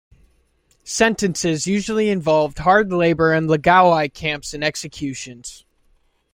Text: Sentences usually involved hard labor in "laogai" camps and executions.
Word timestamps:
Sentences 0.83 1.67
usually 1.67 2.09
involved 2.09 2.57
hard 2.57 2.91
labor 2.91 3.31
in 3.35 3.45
"laogai" 3.45 4.11
camps 4.11 4.51
and 4.51 4.63
executions. 4.63 5.63